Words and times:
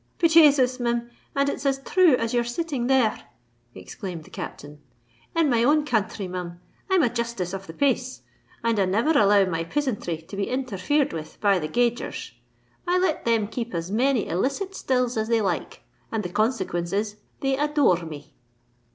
"Be 0.17 0.27
Jasus! 0.27 0.79
Mim, 0.79 1.11
and 1.35 1.47
it's 1.47 1.63
as 1.63 1.77
thrue 1.77 2.15
as 2.15 2.33
you're 2.33 2.43
sitting 2.43 2.87
there!" 2.87 3.21
exclaimed 3.75 4.23
the 4.23 4.31
Captain. 4.31 4.81
"In 5.35 5.47
my 5.47 5.63
own 5.63 5.85
counthry, 5.85 6.27
Mim, 6.27 6.59
I'm 6.89 7.03
a 7.03 7.09
Justice 7.09 7.53
of 7.53 7.67
the 7.67 7.73
Pace, 7.75 8.21
and 8.63 8.79
I 8.79 8.85
never 8.85 9.11
allow 9.11 9.45
my 9.45 9.63
pisanthry 9.63 10.27
to 10.27 10.35
be 10.35 10.49
interfered 10.49 11.13
with 11.13 11.39
by 11.39 11.59
the 11.59 11.67
gaugers. 11.67 12.31
I 12.87 12.97
let 12.97 13.25
them 13.25 13.45
keep 13.47 13.75
as 13.75 13.91
many 13.91 14.25
illicit 14.27 14.73
stills 14.73 15.17
as 15.17 15.27
they 15.27 15.39
like; 15.39 15.83
and 16.11 16.23
the 16.23 16.29
consequence 16.29 16.93
is 16.93 17.17
they 17.41 17.55
adore 17.55 18.03
me." 18.03 18.33